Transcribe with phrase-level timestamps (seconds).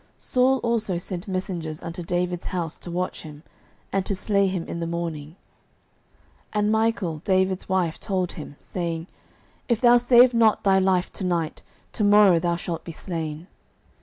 [0.01, 3.43] 09:019:011 Saul also sent messengers unto David's house, to watch him,
[3.93, 5.35] and to slay him in the morning:
[6.51, 9.05] and Michal David's wife told him, saying,
[9.69, 11.61] If thou save not thy life to night,
[11.91, 13.45] to morrow thou shalt be slain.